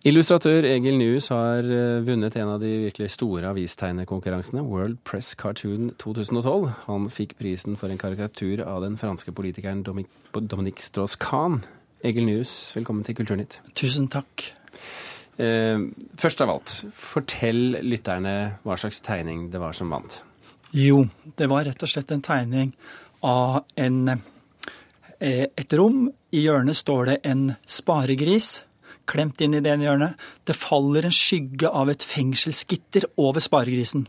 Illustratør 0.00 0.64
Egil 0.64 0.94
Nyhus 0.96 1.26
har 1.28 1.66
eh, 1.68 1.98
vunnet 2.00 2.32
en 2.40 2.54
av 2.54 2.62
de 2.62 2.70
virkelig 2.86 3.10
store 3.12 3.50
avistegnekonkurransene, 3.50 4.62
World 4.64 4.96
Press 5.04 5.34
Cartoon 5.36 5.90
2012. 6.00 6.70
Han 6.86 7.10
fikk 7.12 7.34
prisen 7.36 7.76
for 7.76 7.92
en 7.92 8.00
karikatur 8.00 8.62
av 8.64 8.80
den 8.80 8.96
franske 8.96 9.34
politikeren 9.36 9.82
Dominique 9.84 10.80
Strauss-Kahn. 10.80 11.58
Egil 12.00 12.24
Nyhus, 12.24 12.54
velkommen 12.78 13.04
til 13.04 13.18
Kulturnytt. 13.18 13.58
Tusen 13.76 14.08
takk. 14.08 14.46
Eh, 15.36 15.84
først 16.16 16.40
av 16.40 16.54
alt, 16.54 16.78
fortell 16.96 17.76
lytterne 17.84 18.34
hva 18.64 18.80
slags 18.80 19.02
tegning 19.04 19.50
det 19.52 19.60
var 19.60 19.76
som 19.76 19.92
vant. 19.92 20.22
Jo, 20.72 21.04
det 21.36 21.50
var 21.52 21.68
rett 21.68 21.84
og 21.84 21.92
slett 21.92 22.16
en 22.16 22.24
tegning 22.24 22.72
av 23.20 23.66
en, 23.76 24.16
eh, 25.20 25.44
et 25.44 25.76
rom. 25.76 26.06
I 26.32 26.46
hjørnet 26.46 26.80
står 26.80 27.12
det 27.12 27.20
en 27.34 27.46
sparegris 27.68 28.62
klemt 29.10 29.40
inn 29.40 29.54
i 29.56 29.62
det 29.64 29.72
ene 29.72 29.86
hjørnet. 29.86 30.26
Det 30.48 30.58
faller 30.58 31.06
en 31.06 31.14
skygge 31.14 31.70
av 31.70 31.90
et 31.92 32.04
fengselsgitter 32.06 33.06
over 33.20 33.42
sparegrisen. 33.42 34.06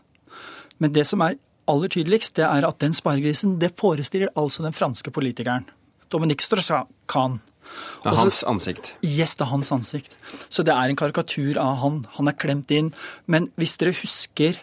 Men 0.81 0.95
det 0.95 1.05
som 1.09 1.21
er 1.25 1.37
aller 1.69 1.91
tydeligst, 1.93 2.35
det 2.39 2.47
er 2.47 2.65
at 2.67 2.81
den 2.81 2.95
sparegrisen 2.97 3.59
det 3.61 3.75
forestiller 3.79 4.31
altså 4.35 4.65
den 4.65 4.75
franske 4.75 5.13
politikeren. 5.13 5.67
Dominique 6.11 6.43
Strauss-Kahn. 6.43 7.39
Det 8.03 8.11
er 8.11 8.17
hans 8.19 8.41
ansikt? 8.47 8.95
Yes, 9.05 9.35
det 9.37 9.45
er 9.45 9.51
hans 9.53 9.71
ansikt. 9.71 10.15
Så 10.49 10.65
det 10.67 10.73
er 10.73 10.89
en 10.89 10.99
karikatur 10.99 11.59
av 11.61 11.77
han. 11.83 12.01
Han 12.17 12.27
er 12.27 12.35
klemt 12.35 12.71
inn. 12.75 12.91
Men 13.31 13.47
hvis 13.59 13.77
dere 13.79 13.93
husker 13.95 14.57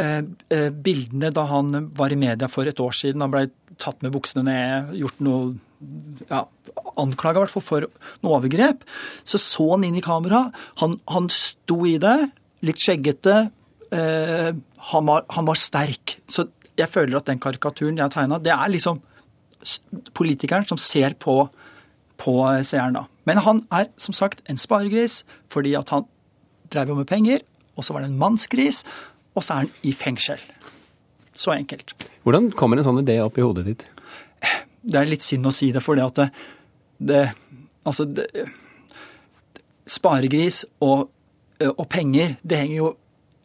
eh, 0.00 0.22
eh, 0.54 0.70
bildene 0.72 1.32
da 1.34 1.44
han 1.50 1.90
var 1.98 2.14
i 2.14 2.20
media 2.20 2.48
for 2.48 2.70
et 2.70 2.80
år 2.80 2.96
siden, 2.96 3.24
han 3.24 3.34
blei 3.34 3.48
tatt 3.82 4.00
med 4.04 4.14
buksene 4.14 4.46
ned, 4.46 4.94
gjort 5.02 5.20
noe 5.24 5.52
ja, 6.30 6.44
anklaga 7.00 7.40
i 7.40 7.44
hvert 7.44 7.54
fall 7.54 7.64
for 7.64 7.86
noe 8.22 8.38
overgrep, 8.38 8.84
så 9.24 9.40
så 9.40 9.68
han 9.74 9.86
inn 9.88 9.98
i 9.98 10.04
kamera. 10.04 10.46
Han, 10.82 10.98
han 11.12 11.28
sto 11.32 11.82
i 11.88 11.96
det, 12.02 12.16
litt 12.66 12.82
skjeggete. 12.82 13.38
Eh, 13.92 14.50
han, 14.92 15.08
var, 15.08 15.26
han, 15.36 15.48
var, 15.48 15.60
sterk. 15.60 16.18
Så 16.30 16.48
jeg 16.78 16.90
føler 16.90 17.18
at 17.18 17.28
den 17.28 17.42
karikaturen 17.42 18.00
jeg 18.00 18.14
tegna, 18.14 18.40
det 18.42 18.54
er 18.54 18.72
liksom 18.72 19.02
politikeren 20.16 20.66
som 20.66 20.80
ser 20.80 21.14
på, 21.22 21.36
på 22.18 22.36
seeren 22.66 22.98
da. 22.98 23.06
Men 23.28 23.42
han 23.44 23.62
er 23.70 23.90
som 24.00 24.16
sagt 24.16 24.42
en 24.50 24.58
sparegris 24.58 25.20
fordi 25.52 25.76
at 25.78 25.92
han 25.94 26.08
drev 26.72 26.90
jo 26.90 26.98
med 26.98 27.06
penger, 27.10 27.44
og 27.76 27.84
så 27.84 27.94
var 27.94 28.02
det 28.02 28.10
en 28.10 28.18
mannsgris, 28.20 28.82
og 29.36 29.44
så 29.44 29.54
er 29.54 29.64
han 29.64 29.72
i 29.86 29.92
fengsel. 29.96 30.40
Så 31.34 31.54
enkelt. 31.54 31.94
Hvordan 32.24 32.50
kommer 32.56 32.80
en 32.80 32.86
sånn 32.86 33.00
idé 33.02 33.18
opp 33.24 33.38
i 33.40 33.44
hodet 33.44 33.64
ditt? 33.68 33.84
Det 34.82 34.98
er 34.98 35.08
litt 35.08 35.24
synd 35.24 35.46
å 35.48 35.54
si 35.54 35.70
det, 35.72 35.82
for 35.84 35.98
det 35.98 36.08
at 36.08 36.40
det, 37.08 37.24
Altså, 37.82 38.06
det, 38.06 38.28
sparegris 39.90 40.62
og, 40.84 41.08
og, 41.66 41.86
penger, 41.90 42.36
det 42.46 42.60
henger 42.60 42.76
jo 42.76 42.90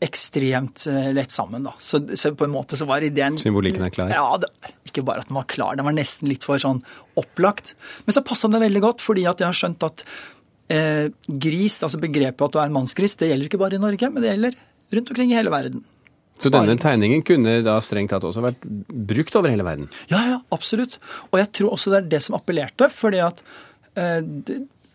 ekstremt 0.03 0.83
eh, 0.91 1.09
lett 1.15 1.33
sammen, 1.33 1.65
da. 1.65 1.73
Så, 1.81 2.03
så, 2.13 2.29
på 2.37 2.45
en 2.45 2.53
måte 2.53 2.77
så 2.77 2.85
var 2.85 3.01
ideen 3.01 3.39
Symbolikken 3.41 3.87
er 3.87 3.93
klar? 3.93 4.13
Ja, 4.13 4.27
det, 4.37 4.51
ikke 4.85 5.01
bare 5.07 5.23
at 5.23 5.31
den 5.31 5.39
var 5.39 5.47
klar, 5.49 5.77
den 5.79 5.87
var 5.87 5.95
nesten 5.97 6.29
litt 6.29 6.45
for 6.45 6.61
sånn 6.61 6.83
opplagt. 7.17 7.73
Men 8.05 8.13
så 8.13 8.21
passa 8.25 8.49
det 8.53 8.61
veldig 8.61 8.83
godt, 8.83 9.01
fordi 9.01 9.25
at 9.29 9.41
jeg 9.41 9.49
har 9.49 9.57
skjønt 9.57 9.87
at 9.87 10.05
eh, 10.73 11.07
gris, 11.25 11.79
altså 11.81 12.01
begrepet 12.03 12.45
at 12.45 12.53
du 12.53 12.61
er 12.61 12.69
en 12.69 12.77
mannsgris, 12.77 13.17
det 13.17 13.31
gjelder 13.31 13.49
ikke 13.49 13.61
bare 13.63 13.79
i 13.79 13.85
Norge, 13.87 14.11
men 14.13 14.21
det 14.21 14.35
gjelder 14.35 14.59
rundt 14.97 15.13
omkring 15.15 15.33
i 15.33 15.39
hele 15.39 15.53
verden. 15.53 15.81
Så 16.37 16.51
denne 16.53 16.77
tegningen 16.79 17.23
kunne 17.25 17.59
da 17.65 17.77
strengt 17.83 18.13
tatt 18.13 18.25
også 18.27 18.43
vært 18.45 18.65
brukt 19.09 19.35
over 19.39 19.51
hele 19.51 19.65
verden? 19.65 19.87
Ja, 20.11 20.21
ja, 20.33 20.39
absolutt. 20.53 20.99
Og 21.31 21.39
jeg 21.41 21.51
tror 21.57 21.75
også 21.75 21.93
det 21.93 21.99
er 21.99 22.11
det 22.15 22.23
som 22.25 22.37
appellerte. 22.37 22.89
fordi 22.93 23.23
at 23.25 23.41
eh, 23.97 24.21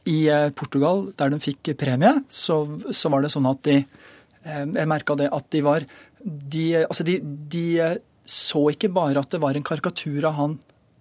i 0.09 0.19
eh, 0.29 0.51
Portugal, 0.51 1.09
der 1.19 1.33
de 1.33 1.41
fikk 1.43 1.75
premie, 1.79 2.15
så, 2.31 2.63
så 2.91 3.11
var 3.13 3.23
det 3.23 3.33
sånn 3.35 3.49
at 3.51 3.63
de 3.67 3.77
eh, 3.83 4.65
Jeg 4.67 4.91
merka 4.91 5.17
det 5.19 5.31
at 5.33 5.51
de 5.55 5.63
var 5.63 5.87
de, 6.23 6.65
Altså, 6.85 7.07
de, 7.07 7.19
de, 7.23 7.67
eh, 7.83 7.99
så 8.27 8.69
ikke 8.71 8.93
bare 8.95 9.23
at 9.23 9.31
det 9.35 9.43
var 9.43 9.59
en 9.59 9.67
karikatur 9.67 10.29
av 10.31 10.39
han 10.39 10.61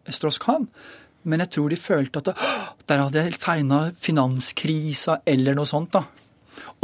Strauss-Kahn, 0.09 0.65
men 1.29 1.43
jeg 1.43 1.51
tror 1.53 1.69
de 1.69 1.77
følte 1.77 2.21
at 2.21 2.31
det, 2.31 2.47
der 2.89 3.03
hadde 3.03 3.21
jeg 3.21 3.37
tegna 3.37 3.81
finanskrisa 4.01 5.19
eller 5.29 5.55
noe 5.57 5.69
sånt. 5.69 5.93
da. 5.93 6.07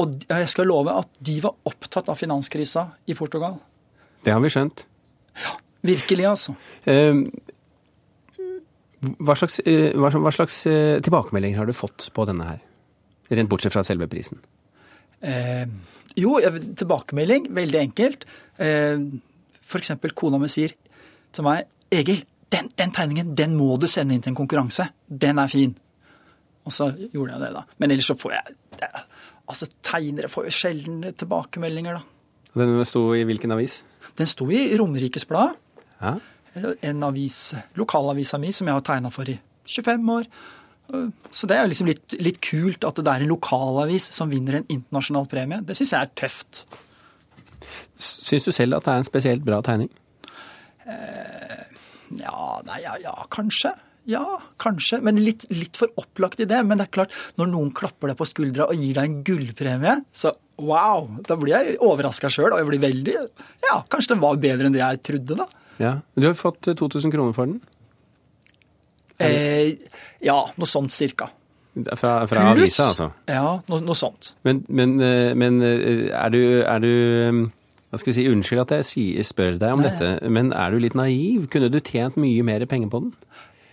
Og 0.01 0.15
jeg 0.27 0.49
skal 0.51 0.69
love 0.69 0.93
at 1.03 1.19
de 1.23 1.39
var 1.43 1.57
opptatt 1.67 2.09
av 2.11 2.19
finanskrisa 2.19 2.87
i 3.09 3.15
Portugal. 3.17 3.57
Det 4.25 4.33
har 4.33 4.41
vi 4.43 4.51
skjønt. 4.51 4.85
Ja, 5.37 5.53
virkelig, 5.85 6.25
altså. 6.29 6.55
Eh, 6.89 7.21
hva 9.21 9.35
slags, 9.37 9.59
hva, 9.61 10.31
slags 10.33 10.61
eh, 10.69 10.97
tilbakemeldinger 11.05 11.61
har 11.61 11.69
du 11.69 11.75
fått 11.77 12.09
på 12.15 12.25
denne 12.29 12.47
her? 12.49 12.61
Rent 13.29 13.51
bortsett 13.51 13.75
fra 13.75 13.83
selve 13.85 14.07
prisen. 14.09 14.39
Eh, 15.21 15.67
jo, 16.17 16.37
tilbakemelding. 16.41 17.51
Veldig 17.53 17.81
enkelt. 17.81 18.25
Eh, 18.57 19.03
F.eks. 19.67 19.93
kona 20.15 20.39
mi 20.41 20.49
sier 20.51 20.73
til 21.35 21.45
meg 21.45 21.67
Egil, 21.93 22.23
den, 22.51 22.69
den, 22.79 22.91
tegningen 22.95 23.35
den 23.35 23.53
må 23.55 23.75
du 23.79 23.87
sende 23.91 24.15
inn 24.15 24.23
til 24.23 24.33
en 24.33 24.39
konkurranse. 24.39 24.89
Den 25.07 25.39
er 25.39 25.51
fin. 25.51 25.75
Og 26.67 26.73
så 26.75 26.89
gjorde 26.97 27.35
jeg 27.35 27.43
det, 27.43 27.51
da. 27.55 27.63
Men 27.79 27.93
ellers 27.93 28.09
så 28.09 28.17
får 28.19 28.33
jeg 28.35 28.55
Altså, 29.47 29.69
Tegnere 29.85 30.29
får 30.31 30.49
jo 30.49 30.55
sjelden 30.55 31.13
tilbakemeldinger, 31.15 31.99
da. 31.99 32.03
Den 32.57 32.73
sto 32.89 33.11
i 33.15 33.23
hvilken 33.27 33.53
avis? 33.53 33.81
Den 34.17 34.29
sto 34.29 34.47
i 34.51 34.71
Romerikes 34.79 35.27
Blad. 35.29 35.55
Ja. 36.01 36.17
En 36.81 37.03
avis, 37.05 37.53
lokalavisa 37.77 38.39
mi 38.41 38.51
som 38.55 38.69
jeg 38.69 38.79
har 38.79 38.85
tegna 38.85 39.11
for 39.13 39.29
i 39.29 39.37
25 39.67 40.09
år. 40.15 40.29
Så 41.35 41.47
det 41.49 41.57
er 41.57 41.65
jo 41.65 41.71
liksom 41.73 41.89
litt, 41.89 42.15
litt, 42.23 42.39
kult 42.43 42.85
at 42.87 42.99
det 43.03 43.11
er 43.11 43.25
en 43.25 43.31
lokalavis 43.31 44.07
som 44.15 44.31
vinner 44.31 44.59
en 44.59 44.69
internasjonal 44.71 45.27
premie. 45.29 45.59
Det 45.67 45.75
syns 45.77 45.93
jeg 45.93 46.07
er 46.07 46.13
tøft. 46.17 46.63
Syns 47.99 48.47
du 48.47 48.53
selv 48.55 48.77
at 48.77 48.87
det 48.87 48.93
er 48.93 49.03
en 49.03 49.07
spesielt 49.07 49.43
bra 49.45 49.59
tegning? 49.65 49.91
Eh, 50.87 51.65
ja, 52.21 52.39
nei, 52.67 52.79
ja, 52.85 52.95
ja, 53.03 53.13
kanskje. 53.33 53.73
Ja, 54.07 54.23
kanskje, 54.61 55.01
men 55.03 55.19
litt, 55.19 55.43
litt, 55.51 55.75
for 55.75 55.91
opplagt 55.99 56.39
i 56.39 56.47
det. 56.47 56.61
Men 56.63 56.79
det 56.79 56.87
er 56.87 56.93
klart, 56.95 57.15
når 57.39 57.49
noen 57.51 57.71
klapper 57.75 58.11
deg 58.11 58.19
på 58.19 58.27
skuldra 58.29 58.69
og 58.71 58.79
gir 58.79 58.95
deg 58.95 59.03
en 59.03 59.17
gullpremie, 59.27 59.97
så 60.15 60.31
wow! 60.63 61.09
Da 61.27 61.35
blir 61.39 61.57
jeg 61.57 61.79
overraska 61.83 62.31
sjøl, 62.31 62.53
og 62.53 62.61
jeg 62.61 62.69
blir 62.69 62.83
veldig 62.87 63.15
Ja, 63.67 63.81
kanskje 63.91 64.15
den 64.15 64.23
var 64.23 64.39
bedre 64.41 64.69
enn 64.69 64.77
det 64.77 64.83
jeg 64.83 65.01
trodde, 65.09 65.41
da. 65.43 65.49
Ja, 65.77 65.97
Du 66.15 66.25
har 66.29 66.37
fått 66.39 66.71
2000 66.71 67.11
kroner 67.13 67.35
for 67.35 67.51
den? 67.51 67.59
Eh, 69.19 69.75
ja, 70.23 70.37
noe 70.55 70.69
sånt 70.69 70.93
cirka. 70.93 71.27
Fra, 71.97 72.23
fra 72.29 72.47
avisa, 72.53 72.87
altså? 72.89 73.11
Ja, 73.29 73.59
noe, 73.69 73.83
noe 73.85 73.97
sånt. 73.97 74.31
Men, 74.47 74.63
men, 74.69 74.95
eh, 75.03 75.35
men, 75.37 75.59
eh, 75.65 76.07
er 76.09 76.33
du, 76.33 76.41
er 76.63 76.81
du 76.81 76.91
hva 77.87 77.99
skal 77.99 78.11
vi 78.11 78.15
si, 78.17 78.25
Unnskyld 78.27 78.63
at 78.65 78.73
jeg 78.75 79.23
spør 79.25 79.59
deg 79.61 79.75
om 79.75 79.83
Nei. 79.83 79.91
dette, 79.91 80.29
men 80.33 80.49
er 80.51 80.73
du 80.73 80.81
litt 80.83 80.97
naiv? 80.97 81.45
Kunne 81.53 81.69
du 81.71 81.79
tjent 81.79 82.17
mye 82.19 82.43
mer 82.45 82.65
penger 82.67 82.91
på 82.91 83.03
den? 83.05 83.13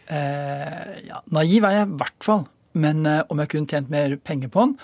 Eh, 0.08 1.06
ja, 1.08 1.20
naiv 1.32 1.64
er 1.64 1.78
jeg 1.78 1.88
i 1.88 1.96
hvert 2.00 2.26
fall. 2.26 2.44
Men 2.74 3.06
eh, 3.06 3.22
om 3.30 3.40
jeg 3.42 3.52
kunne 3.52 3.70
tjent 3.70 3.92
mer 3.92 4.16
penger 4.18 4.50
på 4.52 4.66
den 4.66 4.76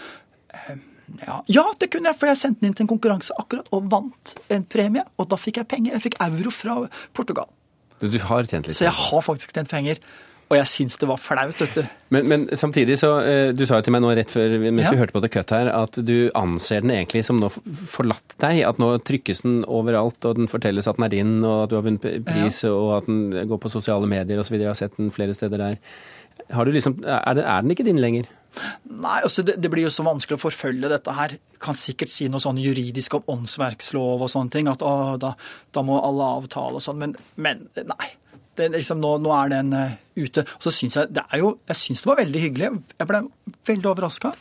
eh, 0.54 0.78
ja, 1.18 1.40
ja, 1.50 1.64
det 1.80 1.88
kunne 1.90 2.12
jeg, 2.12 2.18
for 2.20 2.30
jeg 2.30 2.38
sendte 2.38 2.62
den 2.62 2.70
inn 2.70 2.76
til 2.78 2.84
en 2.84 2.90
konkurranse 2.92 3.34
akkurat 3.40 3.66
og 3.74 3.88
vant 3.90 4.34
en 4.54 4.64
premie. 4.70 5.02
Og 5.18 5.26
da 5.32 5.38
fikk 5.40 5.58
jeg 5.58 5.66
penger. 5.70 5.96
Jeg 5.96 6.04
fikk 6.04 6.20
euro 6.22 6.52
fra 6.54 6.76
Portugal. 7.16 7.48
Du 8.00 8.14
har 8.14 8.46
tjent 8.46 8.68
litt? 8.68 8.76
Så 8.78 8.86
jeg 8.86 8.94
har 8.94 9.24
faktisk 9.26 9.50
tjent 9.56 9.72
penger. 9.72 9.98
Og 10.50 10.56
jeg 10.58 10.66
syns 10.66 10.98
det 10.98 11.06
var 11.06 11.18
flaut, 11.22 11.54
vet 11.62 11.76
du. 11.78 11.82
Men, 12.10 12.26
men, 12.26 12.44
samtidig 12.58 12.96
så 12.98 13.12
eh, 13.22 13.52
Du 13.54 13.62
sa 13.68 13.78
jo 13.78 13.84
til 13.86 13.94
meg 13.94 14.02
nå 14.02 14.10
rett 14.18 14.32
før 14.32 14.56
mens 14.64 14.82
ja. 14.82 14.90
vi 14.90 14.98
hørte 14.98 15.14
på 15.14 15.22
The 15.22 15.30
Cut 15.30 15.52
her, 15.54 15.70
at 15.70 16.00
du 16.02 16.16
anser 16.38 16.82
den 16.82 16.90
egentlig 16.96 17.22
som 17.28 17.38
nå 17.38 17.52
forlatt 17.92 18.34
deg. 18.42 18.64
At 18.66 18.82
nå 18.82 18.90
trykkes 19.06 19.44
den 19.46 19.60
overalt, 19.70 20.18
og 20.26 20.40
den 20.40 20.50
fortelles 20.50 20.90
at 20.90 20.98
den 20.98 21.06
er 21.06 21.14
din, 21.14 21.36
og 21.44 21.68
at 21.68 21.70
du 21.70 21.78
har 21.78 21.86
vunnet 21.86 22.08
pris, 22.26 22.64
ja. 22.66 22.74
og 22.74 22.96
at 22.98 23.06
den 23.06 23.46
går 23.52 23.62
på 23.62 23.70
sosiale 23.70 24.10
medier 24.10 24.42
osv. 24.42 24.58
Jeg 24.58 24.72
har 24.72 24.78
sett 24.78 24.98
den 24.98 25.14
flere 25.14 25.36
steder 25.38 25.62
der. 25.62 25.78
Har 26.50 26.66
du 26.66 26.74
liksom, 26.74 26.98
er, 27.04 27.38
den, 27.38 27.46
er 27.46 27.62
den 27.62 27.76
ikke 27.76 27.86
din 27.86 28.02
lenger? 28.02 28.26
Nei, 28.90 29.20
altså 29.22 29.44
det, 29.46 29.60
det, 29.62 29.70
blir 29.70 29.86
jo 29.86 29.92
så 29.94 30.02
vanskelig 30.02 30.40
å 30.40 30.42
forfølge 30.48 30.90
dette 30.90 31.14
her. 31.14 31.36
Kan 31.62 31.78
sikkert 31.78 32.10
si 32.10 32.26
noe 32.26 32.42
sånn 32.42 32.58
juridisk 32.58 33.20
om 33.20 33.36
åndsverkslov 33.36 34.26
og 34.26 34.32
sånne 34.32 34.50
ting. 34.56 34.70
At 34.72 34.82
å, 34.82 35.14
da, 35.22 35.36
da 35.70 35.86
må 35.86 36.00
alle 36.02 36.32
avtale 36.40 36.80
og 36.80 36.82
sånn. 36.82 36.98
Men, 37.04 37.14
men 37.38 37.68
nei 37.78 38.16
det, 38.60 38.70
liksom, 38.76 39.00
nå, 39.02 39.16
nå, 39.24 39.32
er 39.34 39.52
den 39.54 39.74
uh, 39.74 39.96
ute. 40.18 40.44
Og 40.44 40.66
så 40.66 40.72
syns 40.74 40.98
jeg 40.98 41.12
det 41.16 41.24
er 41.26 41.42
jo 41.42 41.54
Jeg 41.70 41.80
syns 41.82 42.04
det 42.04 42.10
var 42.10 42.20
veldig 42.22 42.42
hyggelig. 42.44 42.70
Jeg 42.98 43.10
ble 43.10 43.22
veldig 43.70 43.90
overraska, 43.92 44.32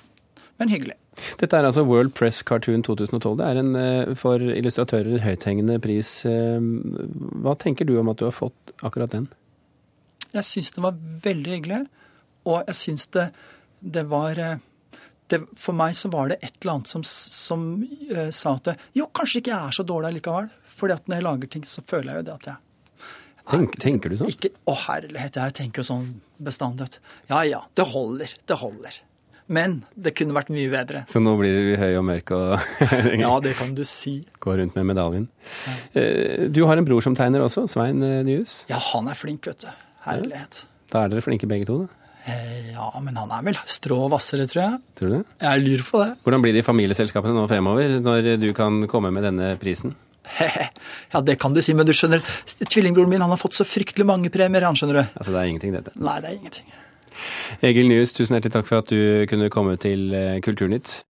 men 0.61 0.73
hyggelig. 0.73 0.97
Dette 1.39 1.57
er 1.57 1.67
altså 1.67 1.83
World 1.87 2.13
Press 2.15 2.39
Cartoon 2.47 2.83
2012. 2.85 3.39
Det 3.39 3.47
er 3.47 3.61
en 3.61 3.73
uh, 3.75 4.15
for 4.19 4.43
illustratører 4.43 5.23
høythengende 5.25 5.79
pris. 5.83 6.19
Uh, 6.27 6.59
hva 7.43 7.57
tenker 7.59 7.87
du 7.87 7.97
om 7.99 8.11
at 8.11 8.21
du 8.21 8.27
har 8.27 8.35
fått 8.35 8.75
akkurat 8.79 9.15
den? 9.15 9.29
Jeg 10.29 10.45
syns 10.45 10.73
det 10.75 10.85
var 10.85 10.97
veldig 11.23 11.55
hyggelig, 11.55 11.83
og 12.45 12.67
jeg 12.69 12.77
syns 12.77 13.07
det, 13.15 13.31
det 13.81 14.03
var 14.11 14.37
det, 15.29 15.39
for 15.57 15.77
meg 15.77 15.95
så 15.97 16.11
var 16.13 16.29
det 16.29 16.39
et 16.41 16.55
eller 16.61 16.75
annet 16.75 16.91
som, 16.91 17.03
som 17.05 17.67
uh, 18.13 18.29
sa 18.33 18.55
at 18.57 18.73
jo, 18.97 19.09
kanskje 19.15 19.41
ikke 19.41 19.53
jeg 19.53 19.59
er 19.71 19.77
så 19.79 19.85
dårlig 19.87 20.19
likevel. 20.19 20.49
fordi 20.79 20.95
at 20.95 21.07
når 21.07 21.19
jeg 21.19 21.25
lager 21.25 21.53
ting, 21.55 21.65
så 21.65 21.83
føler 21.85 22.11
jeg 22.11 22.21
jo 22.21 22.27
det 22.29 22.35
at 22.37 22.51
jeg 22.51 22.68
Tenk, 23.49 23.77
tenker 23.81 24.09
du 24.11 24.17
sånn? 24.19 24.29
Ikke, 24.33 24.51
å 24.69 24.75
herlighet, 24.87 25.37
jeg 25.39 25.53
tenker 25.57 25.81
jo 25.81 25.87
sånn 25.93 26.07
bestandig. 26.43 26.89
Ja 27.31 27.43
ja, 27.47 27.61
det 27.75 27.85
holder. 27.93 28.33
Det 28.49 28.57
holder. 28.61 28.97
Men 29.49 29.79
det 29.97 30.11
kunne 30.13 30.35
vært 30.37 30.51
mye 30.53 30.69
bedre. 30.69 30.99
Så 31.09 31.17
nå 31.23 31.31
blir 31.39 31.55
du 31.71 31.71
høy 31.81 31.95
og 31.97 32.03
mørk 32.05 32.33
og 32.37 32.59
Ja, 33.23 33.31
det 33.41 33.55
kan 33.57 33.71
du 33.73 33.81
si. 33.87 34.19
går 34.39 34.59
rundt 34.61 34.75
med 34.77 34.85
medaljen. 34.91 35.25
Ja. 35.65 36.03
Du 36.53 36.61
har 36.69 36.77
en 36.77 36.85
bror 36.85 37.01
som 37.01 37.15
tegner 37.17 37.41
også, 37.47 37.63
Svein 37.71 38.03
eh, 38.05 38.19
Nyhus. 38.27 38.65
Ja, 38.69 38.77
han 38.91 39.09
er 39.09 39.17
flink, 39.17 39.47
vet 39.49 39.65
du. 39.65 39.71
Herlighet. 40.05 40.61
Da 40.93 41.03
er 41.07 41.09
dere 41.15 41.25
flinke 41.25 41.49
begge 41.49 41.65
to, 41.69 41.79
da. 41.87 42.13
Eh, 42.29 42.69
Ja, 42.75 42.91
men 43.01 43.17
han 43.17 43.31
er 43.33 43.41
vel 43.49 43.57
strå 43.67 44.03
hvassere, 44.13 44.45
tror 44.51 44.61
jeg. 44.61 44.77
Tror 45.01 45.09
du 45.09 45.15
det? 45.17 45.23
Jeg 45.41 45.63
lurer 45.65 45.83
på 45.89 46.03
det. 46.03 46.11
Hvordan 46.23 46.45
blir 46.45 46.53
det 46.55 46.61
i 46.61 46.67
familieselskapene 46.69 47.33
nå 47.35 47.47
fremover, 47.49 47.97
når 48.05 48.29
du 48.39 48.51
kan 48.55 48.83
komme 48.91 49.09
med 49.15 49.25
denne 49.25 49.49
prisen? 49.59 49.95
Ja, 51.13 51.21
det 51.25 51.39
kan 51.41 51.55
du 51.55 51.61
si, 51.65 51.73
men 51.77 51.87
du 51.87 51.93
skjønner, 51.95 52.21
tvillingbroren 52.61 53.09
min 53.09 53.23
han 53.23 53.33
har 53.33 53.39
fått 53.41 53.57
så 53.57 53.65
fryktelig 53.67 54.05
mange 54.07 54.29
premier, 54.33 54.67
han 54.67 54.77
skjønner 54.77 55.01
du. 55.01 55.03
Altså, 55.15 55.33
det 55.33 55.41
er 55.41 55.49
ingenting, 55.49 55.73
dette. 55.75 55.95
Nei, 55.97 56.19
det 56.21 56.31
er 56.31 56.37
ingenting. 56.37 56.69
Egil 57.65 57.89
Nyhus, 57.89 58.13
tusen 58.15 58.37
hjertelig 58.37 58.53
takk 58.53 58.67
for 58.69 58.83
at 58.83 58.91
du 58.93 59.25
kunne 59.31 59.49
komme 59.53 59.75
til 59.81 60.13
eh, 60.15 60.37
Kulturnytt. 60.45 61.01